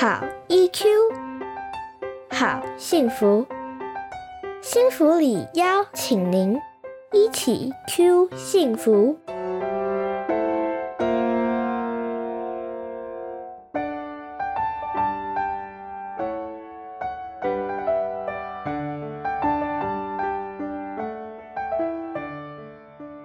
[0.00, 0.86] 好 EQ，
[2.30, 3.44] 好幸福，
[4.62, 6.56] 幸福里邀请您
[7.10, 9.18] 一起 Q 幸福。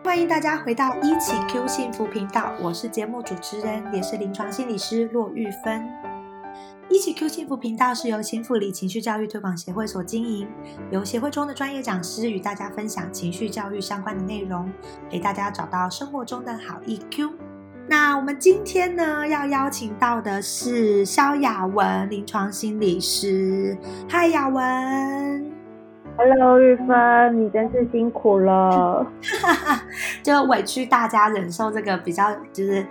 [0.03, 6.12] 欢迎大家回到一起 Q 幸福频道，我是节目主持人，也是临床心理师骆玉芬。
[6.93, 10.47] 一起 Q 幸福频道是由幸福里情绪教育推广协会所经营，
[10.92, 14.71] 由协会中的专业讲师与大家分享情绪教育相关的内容，
[15.10, 17.32] 陪大家找到生活中的好 EQ。
[17.87, 23.75] 那我们今天呢，要邀请到的是肖雅文临床心理师。
[24.07, 25.51] 嗨，雅文。
[26.15, 29.04] Hello，玉芬，你真是辛苦了。
[30.21, 32.86] 就委屈大家忍受这个比较，就是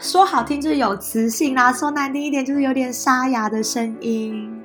[0.00, 4.62] 说好听就是有磁性啦，说难听一点就是有点沙哑的声音。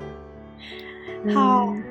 [1.33, 1.83] 好，嗯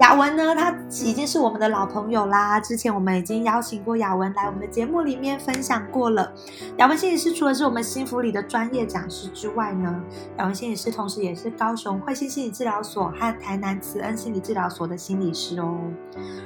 [0.00, 2.60] 雅文呢，他已经是我们的老朋友啦。
[2.60, 6.32] 之前我们已经邀请过雅文来我们的节目里面分享过了。
[6.76, 10.00] 雅文心理师除了是我们幸福里的专业讲师之外呢，
[10.36, 15.78] 雅文心理师同时也是高雄慧心心理治疗所和台南慈恩心理治疗所的心理师哦。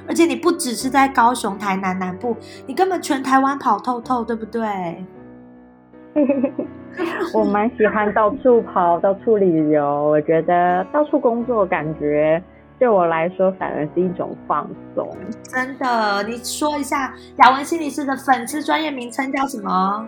[0.07, 5.05] 而且你不只是在高雄、台南南部，你根本全台湾跑透透，对不对？
[7.33, 12.41] 我蛮喜欢到处跑、到处旅游，我觉得到处工作，感觉
[12.77, 15.09] 对我来说反而是一种放松。
[15.43, 20.07] 真的，你说一下雅文心理师的粉丝专业名称叫什么？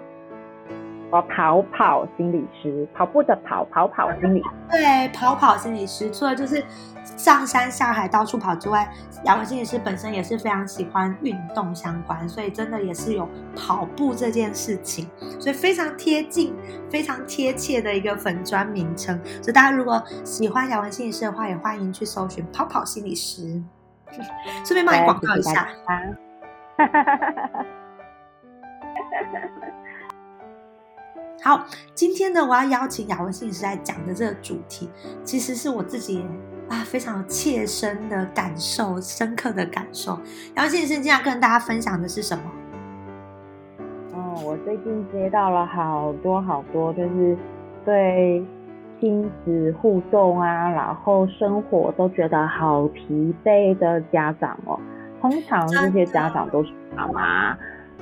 [1.11, 4.49] 我跑跑心理师，跑步的跑，跑跑心理师。
[4.71, 6.61] 对，跑跑心理师，除了就是
[7.15, 8.91] 上山下海到处跑之外，
[9.23, 16.53] 雅文心理师本身也是非常喜欢运动相关，所以真的也是有跑步这件事情，所以非常贴近、
[16.89, 19.19] 非常贴切的一个粉砖名称。
[19.41, 23.63] 所以大家如果喜欢雅文心理师的话，也欢迎去搜寻跑跑心理师。
[24.65, 25.67] 顺便帮你广告一下。
[31.41, 34.89] 好，今天呢，我要邀请雅文心理师来讲的这个主题，
[35.23, 36.25] 其实是我自己
[36.67, 40.13] 啊非常切身的感受、深刻的感受。
[40.55, 42.43] 雅文心理师今天要跟大家分享的是什么？
[44.13, 47.37] 哦，我最近接到了好多好多，就是
[47.83, 48.43] 对
[48.99, 54.79] 亲子互动啊，然后生活都觉得好疲惫的家长哦。
[55.21, 57.57] 通常这些家长都是妈妈，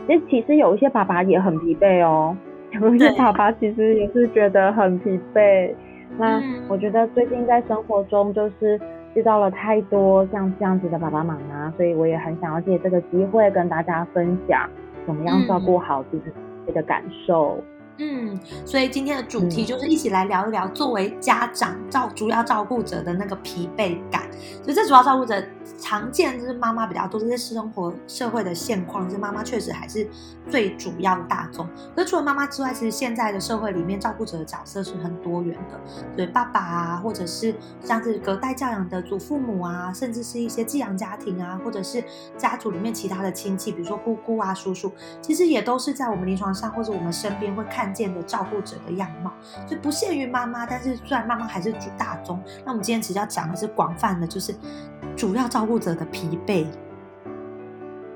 [0.08, 2.36] 那其实有一些爸爸也很疲惫哦。
[2.72, 5.74] 有一些爸爸其实也是觉得很疲惫。
[6.18, 8.80] 那嗯我觉得最近在生活中就是
[9.16, 14.70] 遇到了太多像这样子的爸爸妈妈，所以我也很想要借这个机会跟大家分享
[15.06, 17.58] 怎么样照顾好自己的感受。
[18.00, 18.36] 嗯，
[18.66, 24.24] 所以今天的主题嗯就是一起来聊一聊作为家长照主要照顾者的那个疲惫感。
[24.64, 25.36] 所以这主要照顾者
[25.80, 30.08] 常见就是妈妈比较多，这些生活社会的现况，是妈妈确实还是
[30.50, 31.68] 最主要的大众。
[31.96, 35.80] 可除了妈妈之外，其实现在的社会里面照顾者的角色是很多元的，
[36.16, 37.54] 所以爸爸啊，或者是
[37.84, 42.04] 像是隔代教养的祖父母啊，甚至是一些寄养家庭啊，或者是
[42.38, 44.92] 家族里面其他的亲戚，比如说姑姑啊、叔叔，
[45.22, 49.32] 其实也都是在我们临床上或者我们身边会看见的照顾者的样貌，
[49.68, 54.54] 就不限于妈妈，但是虽然妈妈还是主大宗，那我们今天其实要讲的是广泛的，就是
[55.16, 56.66] 主要照顾者的疲惫。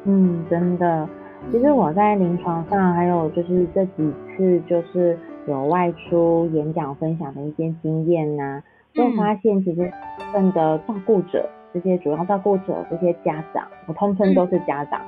[0.05, 1.07] 嗯，真的。
[1.51, 5.15] 其实我在临床上，还有就是这几次就是
[5.45, 9.81] 有外出演讲分享的一些经验呐、就嗯发现其实
[10.17, 14.99] 部分的照顾者，这些主要照顾者，这些家长，我通称都是家长，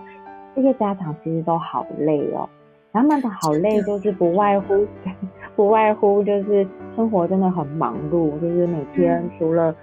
[0.56, 2.47] 这些家长其实都好累哦。
[2.94, 4.85] 他们的好累就是不外乎
[5.56, 9.75] 不外乎就是生活真的很忙碌，就是每天嗯除了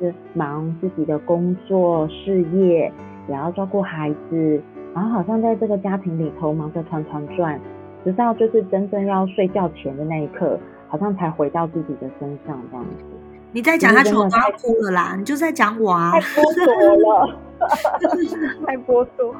[0.00, 2.92] 是忙自己的工作事业，
[3.28, 4.60] 也要照顾孩子，
[4.94, 7.60] 然后好像在这个家庭里头忙着团团转，
[8.04, 13.04] 直到就是真正要睡觉前的那一刻，好像才回到自己的身上这样子。
[13.52, 16.20] 你在讲他全我都要哭了啦，你就在讲我啊太。
[16.20, 17.38] 剥夺了，
[18.66, 19.34] 太剥夺。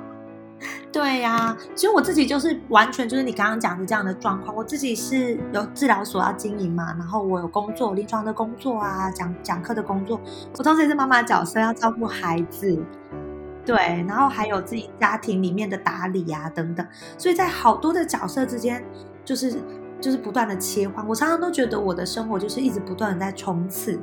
[0.93, 4.55] 对呀、其实我自己就是完全就是你刚刚讲的这样的状况。
[4.55, 10.21] 我自己是有治疗所要经营嘛，然后我有工作，临床的工作啊，讲讲课的工作，
[10.59, 12.77] 我同时也是妈妈角色，要照顾孩子，
[13.65, 13.77] 对，
[14.09, 16.87] 然后还有自己家庭里面的打理啊等等，
[17.17, 18.85] 所以在好多的角色之间，
[19.25, 19.55] 就是
[20.01, 21.07] 就是不断的切换。
[21.07, 23.99] 我常常都觉得我的生活就是一直不断的在冲刺，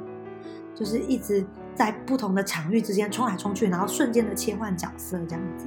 [0.74, 1.46] 就是一直
[1.76, 5.66] 在不同的场域之间冲来冲去，然后瞬间的切换角色这样子。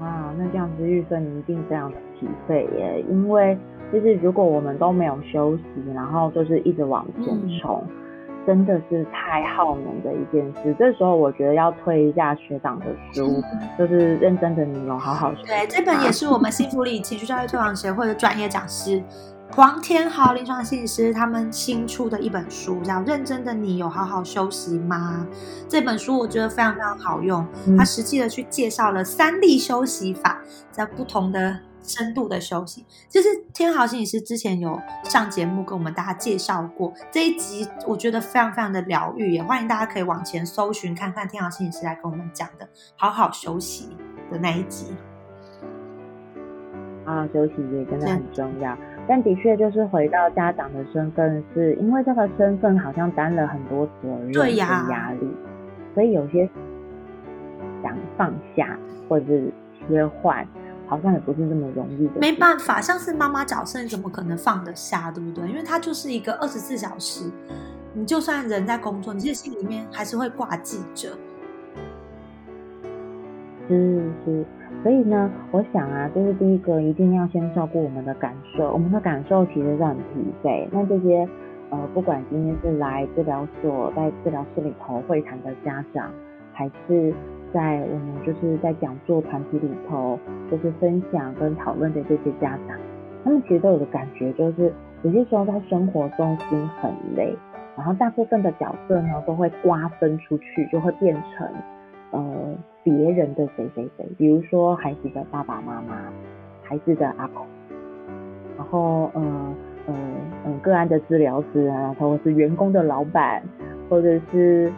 [0.00, 3.56] 啊，那这样子玉芬你一定非常的疲惫耶，因为
[3.92, 5.64] 就是如果我们都没有休息，
[5.94, 7.26] 然后就是一直往前
[7.58, 7.82] 冲，
[8.46, 10.74] 真的是太耗能的一件事。
[10.78, 13.42] 这时候我觉得要推一下学长的书，
[13.78, 15.42] 就是认真的你有好好学。
[15.46, 19.02] 对，这本也是我们幸福里情绪教育推广协会的专业讲师。
[19.54, 25.26] 黄天豪临床心理师他们新出的一本书叫《认真的你有好好休息吗》？
[25.68, 27.46] 这本书我觉得非常非常好用，
[27.76, 30.40] 它实际的去介绍了三例休息法，
[30.70, 32.84] 在不同的深度的休息。
[33.08, 43.96] 就是天豪心理师之前有上节目跟我们大家介绍过这一集，我觉得非常非常的疗愈，也欢迎大家可以往前搜寻看看天豪心理师来跟我们讲的好好休息
[44.30, 44.94] 的那一集。
[47.04, 48.78] 好好休息也真的很重要。
[49.08, 55.28] 但的确，就是回到家长的身份，是因为这个身份好像担了很多责任跟压力，
[55.94, 56.48] 所以有些
[57.82, 59.52] 想放下或者是
[59.88, 60.46] 切换，
[60.92, 62.20] 好像也不是那么容易的。
[62.20, 65.48] 没办法，像是妈妈角色，你怎么可能放得下，对不对？
[65.48, 67.30] 因为它就是一个二十四小时，
[67.94, 71.08] 你就算人在工作，你其实心里面还是会挂记着。
[73.66, 74.44] 是是。
[74.82, 80.02] 所以呢，我想啊，就是第一个一定要先照顾我们的感受，我们的感受其实是很疲
[80.44, 80.68] 惫。
[80.70, 81.26] 那这些
[81.70, 86.10] 呃，不管今天是来治疗所在治疗室里头会谈的家长，
[86.52, 87.14] 还是
[87.52, 90.18] 在我们就是在讲座团体里头
[90.50, 92.78] 就是分享跟讨论的这些家长，
[93.24, 94.72] 他们其实都有个感觉，就是
[95.02, 97.36] 有些时候在生活中心很累，
[97.76, 101.48] 然后大部分的角色呢都会瓜分出去，就会变成。
[102.10, 102.20] 呃，
[102.84, 105.94] 别人的谁谁谁，比如说孩子的爸爸妈妈，
[106.62, 107.46] 孩子的阿公，
[108.58, 109.54] 然后呃
[109.86, 109.94] 呃
[110.44, 113.42] 嗯个案的治疗师啊，或者是员工的老板，
[113.88, 114.70] 或者是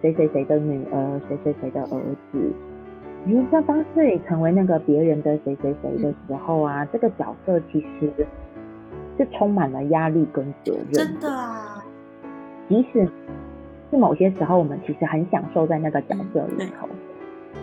[0.00, 2.00] 谁谁谁的女儿，谁谁谁的儿
[2.32, 2.52] 子，
[3.24, 8.10] 你像当自己成为那个别人的谁谁谁的时候啊，这个角色其实
[9.16, 11.84] 是充满了压力跟责任，真的啊，
[12.68, 13.08] 即使。
[13.88, 16.88] 是某些时候，我们其实很享受在那个角色里头。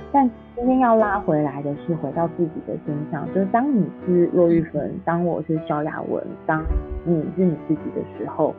[0.09, 6.63] 但今天要拉回来的是，回到自己的身上，就是当你是骆玉芬，当我是萧亚文，当
[7.03, 8.55] 你是你自己的时候，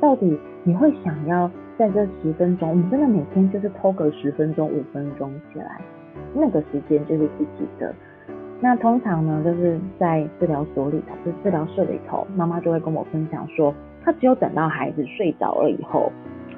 [0.00, 1.50] 到底你会想要
[1.82, 5.80] 在这十分钟，我们真的每天就是偷个十分钟、五分钟起来，
[6.32, 7.92] 那个时间就是自己的。
[8.60, 13.74] 那通常呢，就是在治疗所里头，就治疗室里头，妈妈就会跟我分享说，
[14.04, 16.12] 她只有等到孩子睡着了以后。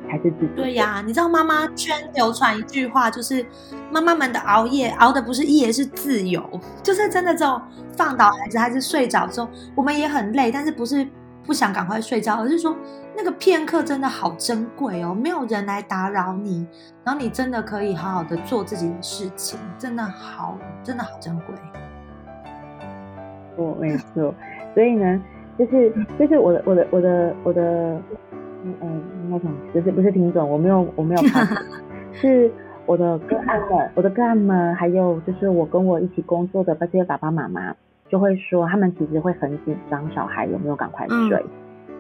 [0.07, 3.43] 才是自己对呀，你知道妈妈圈流传一句话，就是
[3.91, 6.43] 妈妈们的熬夜熬的不是夜，是自由，
[6.85, 7.59] 就是真的这种
[7.97, 11.09] 放倒孩子，孩子睡着之后，我们也很累，但是不是
[11.47, 12.75] 不想赶快睡觉，而是说
[13.17, 16.67] 那个片刻真的好珍贵哦，没有人来打扰你，
[17.05, 21.55] 然后你真的可以好好的做自己的事情，真的好，真的好珍贵。
[23.57, 24.35] 我没错，
[24.75, 25.23] 所以呢，
[25.59, 28.01] 就是就是我的我的我的我的。
[28.67, 31.47] 嗯，应该讲就是不是听众，我没有我没有看，
[32.15, 32.51] 是
[32.87, 37.77] 我的个案们，我的个案们，还有就是我跟我一起工作的这些爸爸妈妈，
[38.09, 41.45] 就会说他们其实会很紧张，小孩有没有赶快睡。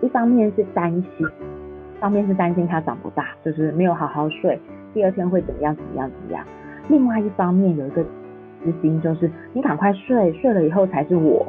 [0.00, 4.60] 一方面是担心，一方面是担心他长不大，就是没有好好睡，
[4.92, 6.44] 第二天会怎么样怎么样怎么样。
[6.88, 8.02] 另外一方面有一个
[8.62, 11.46] 私心，就是你赶快睡，睡了以后才是我，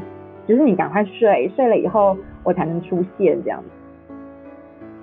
[0.47, 3.69] 就是你赶快睡，睡了以后我才能出现这样子。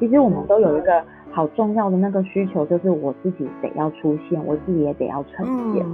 [0.01, 5.87] 其实我们都有一个好重要的那个需求，就是我自己得要出现，我自己也得要呈现。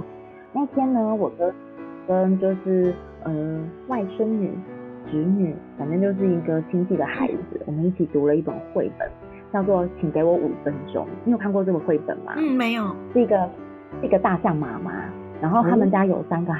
[0.53, 1.53] 那天呢，我跟
[2.07, 4.51] 跟就是呃外甥女、
[5.11, 9.09] 侄女，反正就是一个亲戚的孩子，我们一起读了一本绘本，
[9.51, 11.05] 叫做《请给我五分钟》。
[11.25, 12.33] 你有看过这个绘本吗？
[12.37, 12.95] 嗯，没有。
[13.13, 13.49] 是一个
[14.01, 14.91] 一个大象妈妈，
[15.41, 16.53] 然后他们家有三个，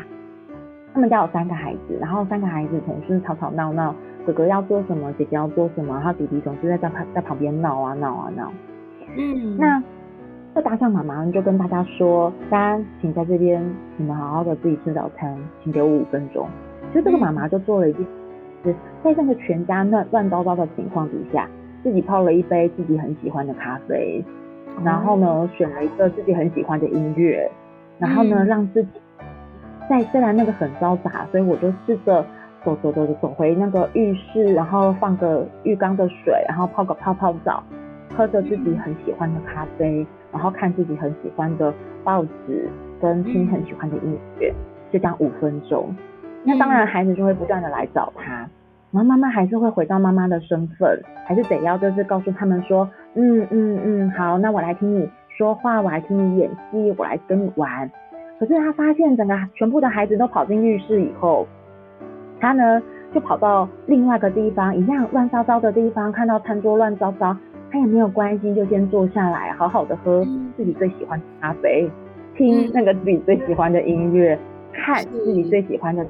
[0.94, 3.96] 他们家有三个孩子，然后三个孩子总是吵吵闹闹。
[4.26, 8.52] 哥哥要做什么，姐姐要做什么，然后弟弟总是在在旁在旁边闹啊闹啊闹。
[9.18, 9.82] 嗯，那
[10.60, 13.64] 这大象妈妈就跟大家说：“大家请在这边，
[13.96, 16.46] 你们好好的自己吃早餐，请给我五分钟。”
[16.94, 18.06] 就这个妈妈就做了一件
[18.62, 21.48] 事，在那个全家乱乱糟糟的情况底下，
[21.82, 24.22] 自己泡了一杯自己很喜欢的咖啡，
[24.84, 27.50] 然后呢选了一个自己很喜欢的音乐，
[27.98, 28.90] 然后呢让自己
[29.90, 32.26] 在虽然那个很嘈杂，所以我就试着。
[32.66, 37.64] 走走走走走回那个浴室，然后放个浴缸的水，然后泡个泡泡澡，
[38.20, 41.74] 喝着自己很喜欢的咖啡，然后看自己很喜欢的
[42.04, 42.68] 报纸，
[43.02, 44.54] 跟听很喜欢的音乐，
[44.92, 45.96] 就这样五分钟。
[46.44, 48.34] 那当然孩子就会不断的来找他，
[48.92, 57.90] 然后妈妈还是会回到妈妈的身份，还是得要就是告诉他们说，嗯嗯嗯，好，那我来听你说话，我来听你演戏，我来跟你玩。
[58.38, 61.48] 可是他发现整个全部的孩子都跑进浴室以后。
[62.42, 62.82] 他呢，
[63.14, 67.36] 就跑到另外一个地方，一样乱糟糟的地方，看到餐桌乱糟糟，
[67.72, 70.26] 他也没有关心，就先坐下来，好好的喝
[70.58, 71.90] 自己最喜欢的咖啡，
[72.36, 74.38] 听那个自己最喜欢的音乐，
[74.74, 76.06] 看自己最喜欢的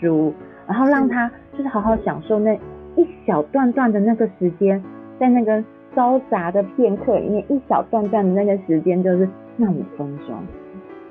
[0.00, 0.32] 书，
[0.66, 2.58] 然后让他就是好好享受那
[2.96, 4.82] 一小段段的那个时间，
[5.18, 5.62] 在那个
[5.94, 10.36] 嘈杂的片刻里面，一小段段的那个时间就是那五分钟，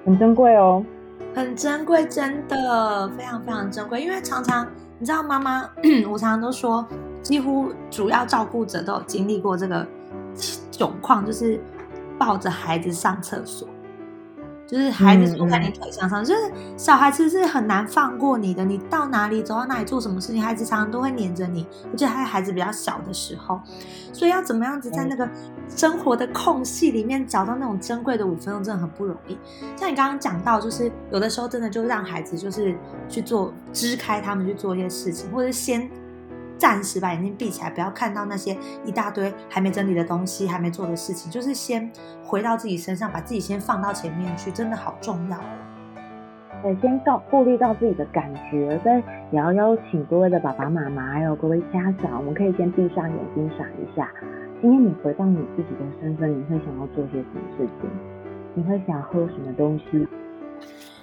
[0.05, 0.83] 很珍贵哦。
[1.33, 4.01] 很珍贵，真的非常非常珍贵。
[4.01, 4.65] 因为常常
[4.97, 5.69] 你知道，妈妈，
[6.11, 6.83] 我常常都说，
[7.27, 9.85] 几乎主要照顾者都有经历过这个
[10.71, 11.59] 窘况，就是
[12.17, 13.67] 抱着孩子上厕所。
[14.65, 16.39] 就是孩子坐在你腿上上，就是
[16.77, 18.63] 小孩子是很难放过你的。
[18.63, 21.67] 你到哪里走到哪里做什么事情，孩子常常都会黏着你。
[21.91, 23.59] 而且还孩子比较小的时候，
[24.13, 25.29] 所以要怎么样子在那个
[25.67, 29.37] 生活的空隙里面找到那种珍贵的五分钟，真的很不容易。
[29.75, 32.73] 像你刚刚讲到，就是有的时候真的就让孩子就是
[33.09, 35.89] 去做支开他们去做一些事情，或者先。
[36.57, 41.89] 暂时把眼睛闭起来，不要看到那些一大堆还没整理的东西，还没做的事情，就是先
[42.23, 45.41] 回到自己身上，把自己先放到前面去，真的好重要哦。
[46.63, 54.09] 对，先到顾虑到自己的感觉，所以也要邀请各位的爸爸妈妈，还有各位家长，我们可以先闭上眼睛想一下，
[54.61, 57.89] 今天你回到你自己的身份，你会想要做些什么事情？
[58.55, 60.07] 你会想喝什么东西？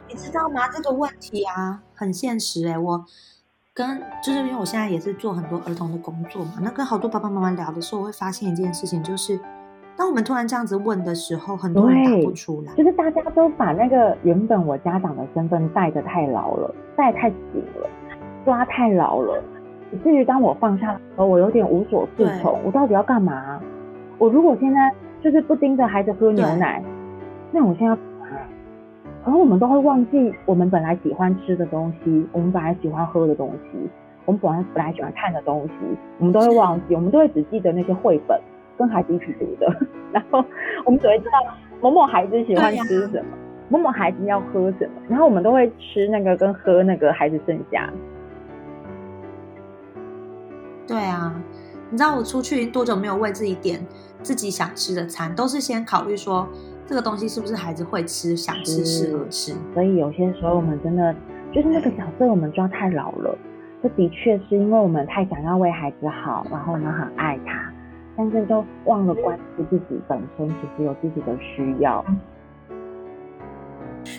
[0.09, 0.69] 你知道吗？
[0.69, 3.05] 这个问题啊，很现实哎，我。
[3.75, 9.37] 跟就是因为我现在也是做很多儿童的工作嘛，那跟好多爸爸妈妈聊的时候，我会发现一件事情，就是
[9.97, 12.73] 当我们突然这样子问的时候，很多人答不出来。
[12.75, 17.89] 就是大家都把那个原本我家长的身份带的太牢了，带太紧了，
[18.45, 19.43] 抓太牢了，
[19.91, 22.57] 以至于当我放下的时候，我有点无所适从。
[22.65, 23.61] 我到底要干嘛？
[24.19, 26.81] 我如果现在就是不盯着孩子喝牛奶，
[27.51, 27.99] 那我现在。
[29.25, 33.89] 然后我们都会忘记我们本来喜欢吃的东西，我们本来喜欢喝的东西，
[34.27, 35.73] 我们本来本来喜欢看的东西，
[36.19, 38.39] 我们都会忘记，我们都会只记得那些绘本
[38.77, 39.75] 跟孩子一起读的。
[40.13, 40.45] 然后
[40.85, 41.39] 我们只会知道
[41.81, 43.31] 某某孩子喜欢吃什么，
[43.71, 47.91] 某某孩子要喝什么，然后我们都会吃那个跟喝那个孩子剩下。
[50.87, 51.35] 对啊，
[51.89, 53.81] 你知道我出去多久没有为自己点
[54.21, 56.47] 自己想吃的餐，都是先考虑说。
[56.87, 59.55] 这个东西是不是孩子会吃、想吃、适合吃？
[59.73, 61.15] 所以有些时候我们真的
[61.53, 63.37] 就是那个角色，我们抓太老了。
[63.83, 67.73] 这的确是因为我们太想要为孩子好，然后我们很爱他，
[68.17, 72.05] 但是都忘了关注自己本身，其实有自己的需要。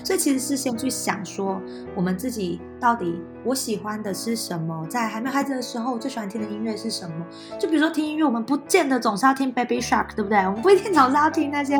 [0.03, 1.61] 所以其实是先去想说，
[1.95, 4.85] 我们自己到底我喜欢的是什么？
[4.87, 7.25] 在还没有孩子的时候，我最喜欢听的音乐是什么？
[7.59, 10.37] 就比如说听音乐，我们不见得总是要听 Baby Shark，对不对？
[10.39, 11.77] 我们不一定总是要听那些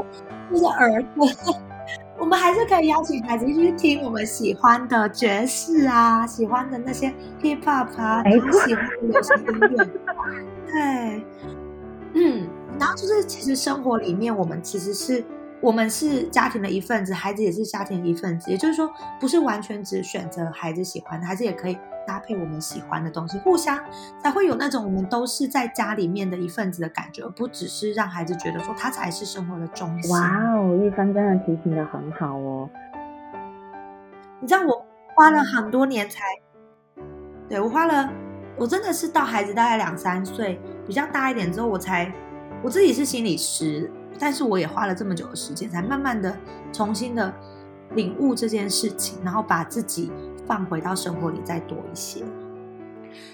[0.50, 1.26] 那些儿歌，
[2.20, 9.86] 我们还是可以邀请孩子去听我们喜欢的爵士啊，喜欢的那些 Hip Hop 啊，喜欢的流行音乐。
[10.68, 11.26] 对，
[12.14, 12.48] 嗯，
[12.80, 15.24] 然后就是其实生活里面，我们其实是。
[15.66, 18.88] 我们是家庭的一份子，孩子也是家庭的一份子，也就是说，
[19.20, 23.84] 不是完全只选择孩子喜欢的，孩子也可以搭配我们喜欢的东西，互相
[24.22, 30.12] 才会有那种我们都是在家里面的一份子的感觉，而不只是让孩子觉得说他才是生活的中心。
[30.12, 32.70] 哇哦，玉芬真的提醒的很好哦。
[34.40, 36.22] 你知道我花了很多年才，
[37.50, 38.08] 对我花了，
[38.56, 42.14] 我真的是到孩子大概两三岁比较大一点之后，我才
[42.62, 43.92] 我自己是心理师。
[44.20, 46.38] 但是我也花了这么久的时间，才慢慢的
[46.72, 47.34] 重新的
[47.92, 50.12] 领悟这件事情，然后把自己
[50.46, 52.24] 放回到生活里再多一些。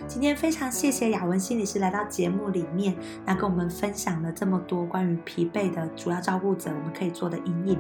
[0.08, 2.96] 今天非常谢谢雅文心理师来到节目里面，
[3.26, 7.80] 那跟我们分享了这么多关于疲惫的主要照顾者我们可以做的阴影。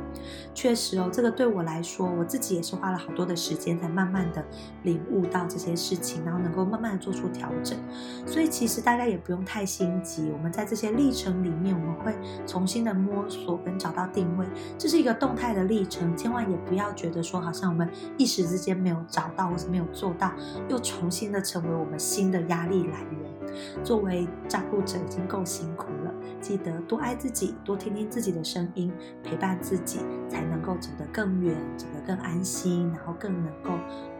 [0.53, 4.43] 确实哦，这个对我来说，我自己也是花了好多的时间，才慢慢的
[4.83, 7.77] 领悟到这些事情，然后能够慢慢的做出调整。
[8.25, 12.15] 所以其实大家也不用太心急，我们在这些历程里面，我们会
[12.47, 20.31] 重新的摸索跟找到定位，这是一个动态的历程，千万也不要觉得说好像我们一时之间没有找到或是没有做到，
[20.67, 21.90] 又重新的成为我。
[21.97, 28.91] 新的压力来源，作为照顾者已经够辛苦了，记得多爱自己，多听听自己的声音，
[29.23, 33.71] 陪伴自己，才能够走得更远，走得更安心，然后更能够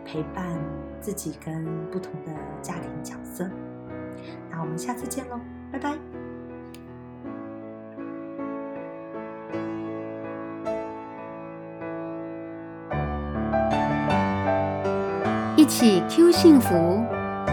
[0.06, 0.58] 陪伴
[1.00, 3.50] 自己跟不同的家庭角色。
[4.50, 5.40] 那我们下次见喽，
[5.72, 5.98] 拜拜。
[15.56, 17.21] 一起 Q 幸福。